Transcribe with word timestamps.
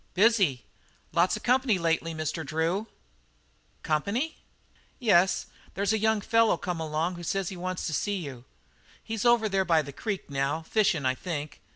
"Busy. 0.15 0.63
Lots 1.11 1.37
of 1.37 1.43
company 1.43 1.77
lately, 1.77 2.11
Mr. 2.15 2.43
Drew." 2.43 2.87
"Company?" 3.83 4.37
"Yes, 4.97 5.45
there's 5.75 5.93
a 5.93 5.99
young 5.99 6.21
feller 6.21 6.57
come 6.57 6.79
along 6.79 7.17
who 7.17 7.23
says 7.23 7.49
he 7.49 7.55
wants 7.55 7.85
to 7.85 7.93
see 7.93 8.15
you. 8.15 8.45
He's 9.03 9.25
over 9.25 9.47
there 9.47 9.63
by 9.63 9.83
the 9.83 9.93
creek 9.93 10.27
now, 10.27 10.63
fishin' 10.63 11.05
I 11.05 11.13
think. 11.13 11.61